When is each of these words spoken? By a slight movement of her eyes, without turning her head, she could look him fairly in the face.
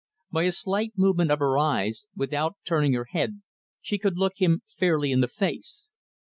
By 0.31 0.45
a 0.45 0.51
slight 0.51 0.93
movement 0.97 1.29
of 1.29 1.37
her 1.37 1.59
eyes, 1.59 2.07
without 2.15 2.55
turning 2.65 2.93
her 2.93 3.05
head, 3.11 3.43
she 3.83 3.99
could 3.99 4.17
look 4.17 4.33
him 4.37 4.63
fairly 4.79 5.11
in 5.11 5.19
the 5.19 5.27
face. 5.27 5.89